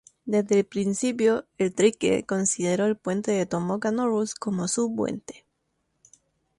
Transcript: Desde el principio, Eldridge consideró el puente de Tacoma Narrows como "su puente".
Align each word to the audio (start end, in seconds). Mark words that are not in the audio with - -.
Desde 0.25 0.57
el 0.61 0.65
principio, 0.65 1.45
Eldridge 1.59 2.25
consideró 2.25 2.87
el 2.87 2.97
puente 2.97 3.33
de 3.33 3.45
Tacoma 3.45 3.77
Narrows 3.91 4.33
como 4.33 4.67
"su 4.67 4.95
puente". 4.95 5.45